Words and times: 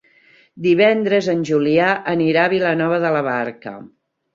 Divendres 0.65 1.29
en 1.35 1.45
Julià 1.51 1.93
anirà 2.17 2.49
a 2.49 2.55
Vilanova 2.59 3.03
de 3.09 3.17
la 3.19 3.27
Barca. 3.33 3.81